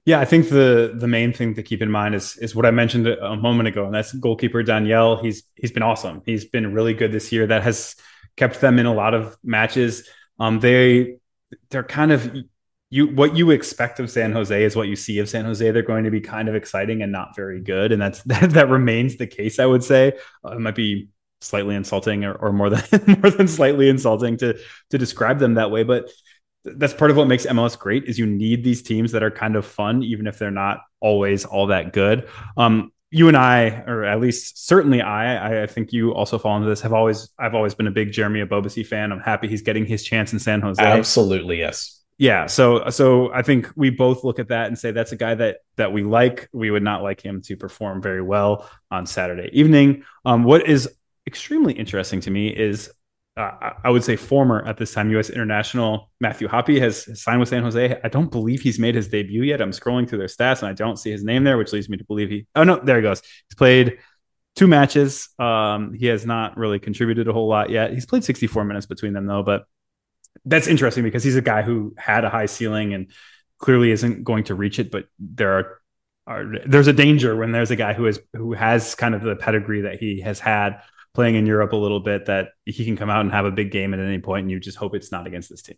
[0.04, 2.70] Yeah, I think the the main thing to keep in mind is is what I
[2.70, 5.22] mentioned a moment ago, and that's goalkeeper Daniel.
[5.22, 6.22] He's he's been awesome.
[6.26, 7.46] He's been really good this year.
[7.46, 7.96] That has
[8.36, 10.08] kept them in a lot of matches.
[10.38, 11.16] Um, they
[11.70, 12.34] they're kind of
[12.92, 15.70] you what you expect of San Jose is what you see of San Jose.
[15.70, 18.68] They're going to be kind of exciting and not very good, and that's that, that
[18.68, 19.58] remains the case.
[19.58, 20.12] I would say
[20.44, 21.08] uh, it might be
[21.40, 22.82] slightly insulting or, or more than
[23.22, 24.58] more than slightly insulting to
[24.90, 26.10] to describe them that way, but
[26.64, 29.56] that's part of what makes MLS great is you need these teams that are kind
[29.56, 32.28] of fun, even if they're not always all that good.
[32.58, 36.68] Um, you and I, or at least certainly I, I think you also fall into
[36.68, 36.80] this.
[36.82, 39.10] Have always, I've always been a big Jeremy Ebobisse fan.
[39.10, 40.80] I'm happy he's getting his chance in San Jose.
[40.80, 45.10] Absolutely, yes yeah so so i think we both look at that and say that's
[45.10, 48.70] a guy that that we like we would not like him to perform very well
[48.92, 50.88] on saturday evening um, what is
[51.26, 52.92] extremely interesting to me is
[53.34, 55.30] uh, I would say former at this time U.S.
[55.30, 57.98] international Matthew Hoppe has signed with San Jose.
[58.04, 59.62] I don't believe he's made his debut yet.
[59.62, 61.96] I'm scrolling through their stats and I don't see his name there, which leads me
[61.96, 62.46] to believe he.
[62.54, 63.22] Oh no, there he goes.
[63.48, 63.96] He's played
[64.54, 65.30] two matches.
[65.38, 67.94] Um, he has not really contributed a whole lot yet.
[67.94, 69.64] He's played 64 minutes between them though, but
[70.44, 73.10] that's interesting because he's a guy who had a high ceiling and
[73.58, 74.90] clearly isn't going to reach it.
[74.90, 75.78] But there are,
[76.26, 79.36] are there's a danger when there's a guy who is who has kind of the
[79.36, 80.80] pedigree that he has had.
[81.14, 83.70] playing in Europe a little bit that he can come out and have a big
[83.70, 85.76] game at any point, and you just hope it's not against this team.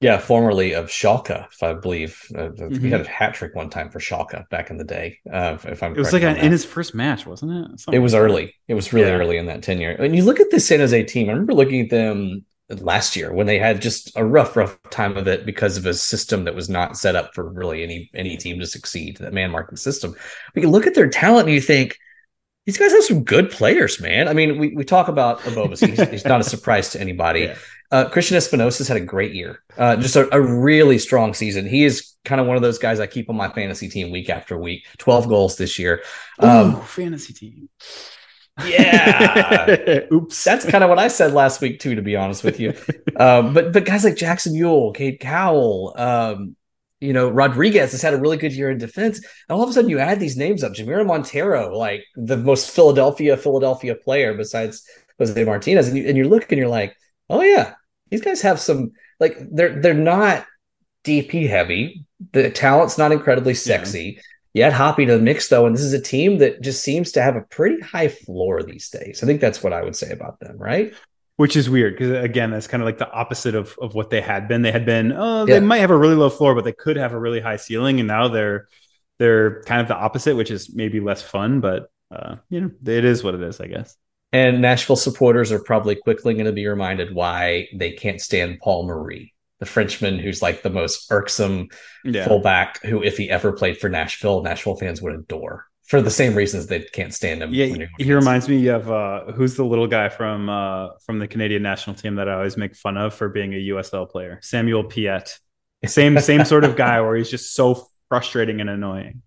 [0.00, 2.20] Yeah, formerly of Schalke, if I believe.
[2.34, 2.84] Uh, mm-hmm.
[2.84, 5.18] He had a hat trick one time for Schalke back in the day.
[5.32, 7.78] Uh, if I'm, it was like in his first match, wasn't it?
[7.78, 8.54] Something it was like early.
[8.66, 9.14] It was really yeah.
[9.14, 9.92] early in that tenure.
[9.92, 11.28] And you look at the San Jose team.
[11.28, 12.44] I remember looking at them
[12.80, 15.94] last year when they had just a rough, rough time of it because of a
[15.94, 19.16] system that was not set up for really any any team to succeed.
[19.18, 20.14] That man marking system.
[20.54, 21.98] But you look at their talent and you think
[22.66, 24.28] these guys have some good players, man.
[24.28, 25.86] I mean, we, we talk about Ebobisse.
[25.86, 27.40] He's, he's not a surprise to anybody.
[27.40, 27.56] Yeah.
[27.90, 31.66] Uh, Cristian Espinoza's had a great year, uh, just a, a, really strong season.
[31.66, 34.30] He is kind of one of those guys I keep on my fantasy team week
[34.30, 34.86] after week.
[34.96, 36.02] Twelve goals this year.
[36.38, 37.68] Um, Ooh, fantasy team.
[38.64, 40.00] Yeah.
[40.12, 40.44] Oops.
[40.44, 42.74] That's kind of what I said last week too, to be honest with you.
[43.16, 46.56] um, but but guys like Jackson Yueill, Cade Cowell, um,
[47.00, 49.18] you know, Rodriguez has had a really good year in defense.
[49.18, 50.72] And all of a sudden you add these names up.
[50.72, 54.86] Jamiro Monteiro, like the most Philadelphia, Philadelphia player besides
[55.18, 55.88] Jose Martinez.
[55.88, 56.94] And, you, and you're looking, you're like,
[57.28, 57.74] oh yeah,
[58.10, 60.46] these guys have some like they're they're not
[61.04, 62.04] DP heavy.
[62.32, 64.16] The talent's not incredibly sexy.
[64.16, 64.22] Yeah.
[64.54, 67.12] You add Hoppe to the mix though, and this is a team that just seems
[67.12, 69.22] to have a pretty high floor these days.
[69.22, 70.92] I think that's what I would say about them, right?
[71.36, 74.20] Which is weird because again, that's kind of like the opposite of of what they
[74.20, 74.62] had been.
[74.62, 75.60] They had been, oh, they yeah.
[75.60, 78.06] might have a really low floor, but they could have a really high ceiling, and
[78.06, 78.68] now they're
[79.18, 83.04] they're kind of the opposite, which is maybe less fun, but uh, you know, it
[83.04, 83.96] is what it is, I guess.
[84.32, 88.86] And Nashville supporters are probably quickly going to be reminded why they can't stand Paul
[88.86, 89.31] Marie,
[89.62, 91.68] the Frenchman who's like the most irksome
[92.02, 92.26] yeah.
[92.26, 96.34] fullback who, if he ever played for Nashville, Nashville fans would adore for the same
[96.34, 97.54] reasons they can't stand him.
[97.54, 101.62] Yeah, he reminds me of uh, who's the little guy from uh, from the Canadian
[101.62, 105.38] national team that I always make fun of for being a USL player, Samuel Piette.
[105.86, 109.22] Same same sort of guy where he's just so frustrating and annoying.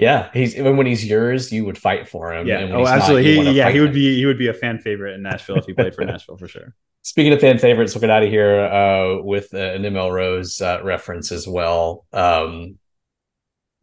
[0.00, 2.46] Yeah, he's even when he's yours, you would fight for him.
[2.46, 3.36] Yeah, oh, absolutely.
[3.36, 3.94] Not, he, yeah, he would him.
[3.94, 6.48] be he would be a fan favorite in Nashville if he played for Nashville for
[6.48, 6.74] sure.
[7.02, 10.10] Speaking of fan favorites, we'll get out of here uh, with uh, an M.L.
[10.10, 12.78] Rose uh, reference as well, um,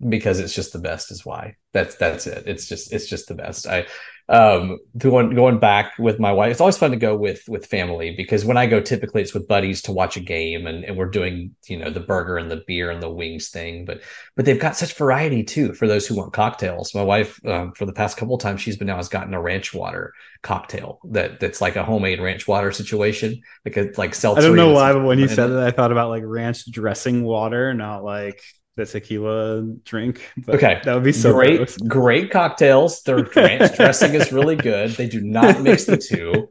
[0.09, 1.11] because it's just the best.
[1.11, 2.47] Is why that's that's it.
[2.47, 3.67] It's just it's just the best.
[3.67, 3.85] I
[4.29, 6.51] um going going back with my wife.
[6.51, 9.47] It's always fun to go with with family because when i go typically it's with
[9.47, 12.63] buddies to watch a game and, and we're doing you know the burger and the
[12.67, 13.85] beer and the wings thing.
[13.85, 14.01] But
[14.35, 16.93] but they've got such variety too for those who want cocktails.
[16.93, 19.41] My wife um, for the past couple of times she's been now has gotten a
[19.41, 23.41] ranch water cocktail that that's like a homemade ranch water situation.
[23.65, 25.91] Like a like seltzer i don't know why but when you said that i thought
[25.91, 28.41] about like ranch dressing water not like
[28.77, 30.31] the tequila drink.
[30.47, 31.57] okay, that would be so great.
[31.57, 31.77] Gross.
[31.77, 33.01] Great cocktails.
[33.01, 34.91] Their ranch dressing is really good.
[34.91, 36.49] They do not mix the two.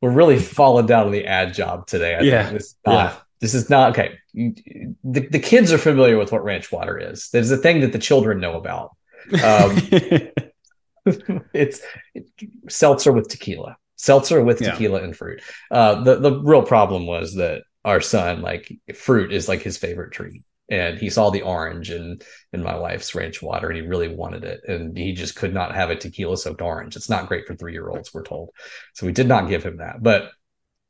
[0.00, 2.14] We're really falling down on the ad job today.
[2.14, 3.16] I yeah, this is not, yeah.
[3.40, 4.18] This is not okay.
[4.34, 7.28] The, the kids are familiar with what ranch water is.
[7.30, 8.96] There's a thing that the children know about.
[9.44, 9.76] Um,
[11.52, 11.80] it's
[12.14, 12.28] it,
[12.68, 13.76] seltzer with tequila.
[13.96, 15.04] Seltzer with tequila yeah.
[15.06, 15.42] and fruit.
[15.72, 20.12] Uh, the the real problem was that our son like fruit is like his favorite
[20.12, 22.20] treat and he saw the orange in
[22.52, 25.74] in my wife's ranch water and he really wanted it and he just could not
[25.74, 26.96] have a tequila soaked orange.
[26.96, 28.50] It's not great for three year olds we're told.
[28.94, 30.02] So we did not give him that.
[30.02, 30.30] But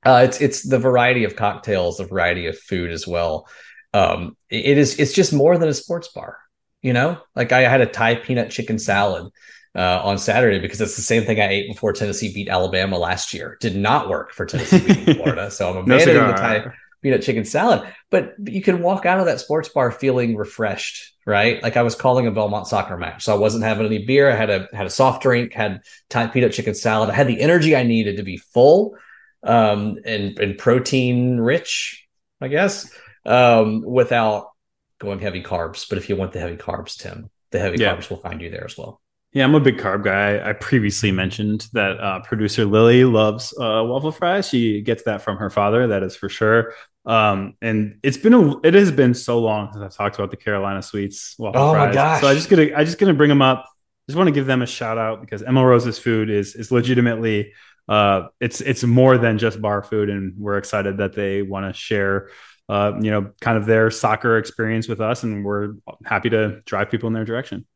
[0.05, 3.49] uh, it's it's the variety of cocktails the variety of food as well.
[3.95, 6.39] Um, it is it's just more than a sports bar
[6.83, 7.19] you know?
[7.35, 9.31] Like i had a thai peanut chicken salad
[9.75, 13.35] uh, on Saturday because it's the same thing I ate before Tennessee beat Alabama last
[13.35, 13.59] year.
[13.61, 17.45] Did not work for Tennessee beating Florida, so I'm abandoning no the Thai peanut chicken
[17.45, 17.89] salad.
[18.11, 21.63] But you can walk out of that sports bar feeling refreshed, right?
[21.63, 24.31] Like I was calling a Belmont soccer match, so I wasn't having any beer.
[24.31, 27.11] I had a had a soft drink, had peanut chicken salad.
[27.11, 28.97] I had the energy I needed to be full
[29.43, 32.07] um, and and protein rich,
[32.41, 32.91] I guess,
[33.25, 34.51] um, without
[34.99, 35.89] going heavy carbs.
[35.89, 37.97] But if you want the heavy carbs, Tim, the heavy yeah.
[37.97, 39.01] carbs will find you there as well.
[39.33, 40.41] Yeah, I'm a big carb guy.
[40.43, 44.49] I previously mentioned that uh, producer Lily loves uh, waffle fries.
[44.49, 46.73] She gets that from her father, that is for sure.
[47.05, 50.37] Um, and it's been a, it has been so long since I've talked about the
[50.39, 51.89] Carolina Sweets waffle oh fries.
[51.89, 52.21] my gosh!
[52.21, 53.67] So I just gonna I just gonna bring them up.
[54.09, 55.65] Just want to give them a shout out because M.L.
[55.65, 57.53] Rose's food is is legitimately
[57.87, 61.79] uh, it's it's more than just bar food, and we're excited that they want to
[61.79, 62.29] share
[62.69, 65.75] uh, you know, kind of their soccer experience with us, and we're
[66.05, 67.67] happy to drive people in their direction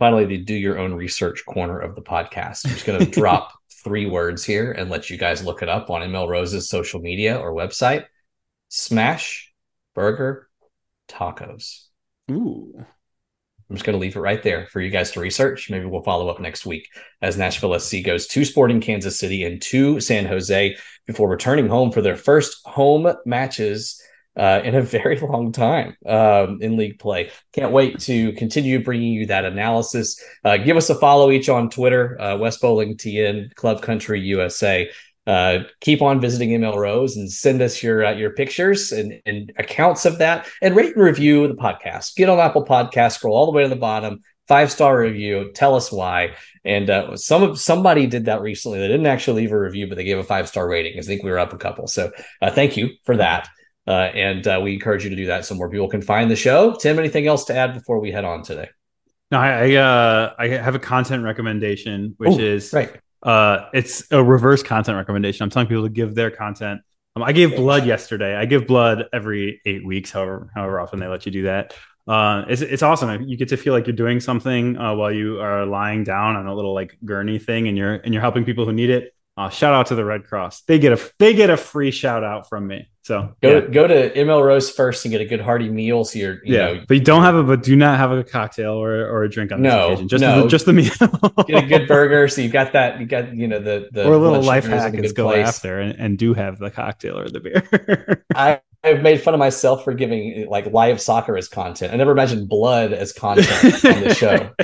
[0.00, 2.64] finally the do your own research corner of the podcast.
[2.64, 3.52] I'm just going to drop
[3.84, 6.26] three words here and let you guys look it up on M.L.
[6.26, 8.06] Rose's social media or website.
[8.68, 9.52] Smash
[9.94, 10.48] burger
[11.08, 11.84] tacos.
[12.30, 12.72] Ooh.
[12.76, 15.70] I'm just going to leave it right there for you guys to research.
[15.70, 16.88] Maybe we'll follow up next week
[17.22, 20.76] as Nashville SC goes to Sporting Kansas City and to San Jose
[21.06, 24.02] before returning home for their first home matches
[24.36, 27.30] uh, in a very long time um, in league play.
[27.52, 30.22] Can't wait to continue bringing you that analysis.
[30.44, 34.90] Uh, give us a follow each on Twitter, uh, West Bowling TN, Club Country USA.
[35.26, 39.52] Uh, keep on visiting ML Rose and send us your uh, your pictures and, and
[39.58, 42.16] accounts of that, and rate and review the podcast.
[42.16, 45.52] Get on Apple Podcast, scroll all the way to the bottom, five star review.
[45.54, 46.34] Tell us why.
[46.64, 48.80] And uh, some of somebody did that recently.
[48.80, 50.98] They didn't actually leave a review, but they gave a five star rating.
[50.98, 51.86] I think we were up a couple.
[51.86, 52.10] So
[52.42, 53.48] uh, thank you for that.
[53.90, 56.36] Uh, and uh, we encourage you to do that so more people can find the
[56.36, 56.76] show.
[56.76, 58.68] Tim, anything else to add before we head on today?
[59.32, 62.94] No, I I, uh, I have a content recommendation, which Ooh, is right.
[63.20, 65.42] Uh, it's a reverse content recommendation.
[65.42, 66.82] I'm telling people to give their content.
[67.16, 68.36] Um, I gave blood yesterday.
[68.36, 71.74] I give blood every eight weeks, however however often they let you do that.
[72.06, 73.22] Uh, it's it's awesome.
[73.22, 76.46] You get to feel like you're doing something uh, while you are lying down on
[76.46, 79.14] a little like gurney thing, and you're and you're helping people who need it.
[79.40, 80.62] Uh, shout out to the Red Cross.
[80.62, 82.90] They get a they get a free shout out from me.
[83.04, 83.60] So go yeah.
[83.68, 86.04] go to ML Rose first and get a good hearty meal.
[86.04, 88.22] So you're you yeah, know, but you don't have a but do not have a
[88.22, 90.08] cocktail or, or a drink on no, this occasion.
[90.08, 90.42] Just no.
[90.42, 90.90] the, just the meal.
[91.46, 92.28] get a good burger.
[92.28, 93.00] So you got that.
[93.00, 95.48] You got you know the the or a little life hack is go place.
[95.48, 98.26] after and, and do have the cocktail or the beer.
[98.34, 101.94] I I've made fun of myself for giving like live soccer as content.
[101.94, 104.50] I never imagined blood as content on the show.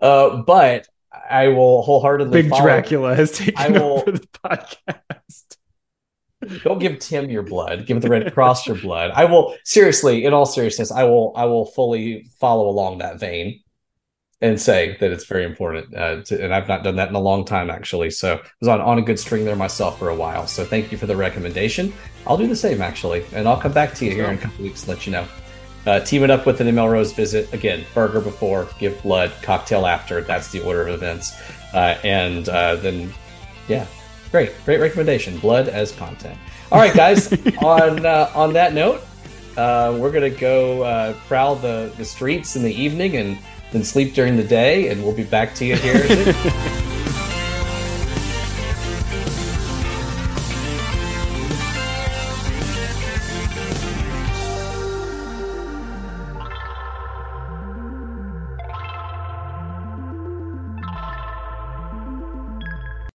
[0.00, 0.86] Uh, but
[1.30, 2.42] I will wholeheartedly.
[2.42, 5.56] Big Dracula has taken I will, over the podcast.
[6.62, 7.86] Don't give Tim your blood.
[7.86, 9.10] Give the Red Cross your blood.
[9.14, 11.32] I will seriously, in all seriousness, I will.
[11.36, 13.60] I will fully follow along that vein
[14.40, 15.94] and say that it's very important.
[15.94, 18.10] Uh, to, and I've not done that in a long time, actually.
[18.10, 20.46] So I was on, on a good string there myself for a while.
[20.46, 21.92] So thank you for the recommendation.
[22.26, 23.24] I'll do the same, actually.
[23.32, 25.26] And I'll come back to you here in a couple weeks to let you know.
[25.88, 27.50] Uh, team it up with an ML Rose visit.
[27.54, 30.20] Again, burger before, give blood, cocktail after.
[30.20, 31.40] That's the order of events.
[31.72, 33.10] Uh, and uh, then,
[33.68, 33.86] yeah,
[34.30, 35.38] great, great recommendation.
[35.38, 36.38] Blood as content.
[36.70, 37.32] All right, guys.
[37.62, 39.00] on uh, on that note,
[39.56, 43.38] uh, we're gonna go uh, prowl the the streets in the evening and
[43.72, 46.84] then sleep during the day, and we'll be back to you here.